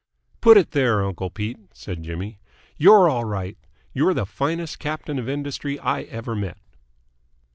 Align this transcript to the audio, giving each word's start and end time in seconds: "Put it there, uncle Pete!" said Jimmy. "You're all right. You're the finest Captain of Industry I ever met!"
"Put 0.41 0.57
it 0.57 0.71
there, 0.71 1.05
uncle 1.05 1.29
Pete!" 1.29 1.59
said 1.75 2.01
Jimmy. 2.01 2.39
"You're 2.75 3.07
all 3.07 3.23
right. 3.25 3.55
You're 3.93 4.15
the 4.15 4.25
finest 4.25 4.79
Captain 4.79 5.19
of 5.19 5.29
Industry 5.29 5.77
I 5.77 6.01
ever 6.09 6.35
met!" 6.35 6.57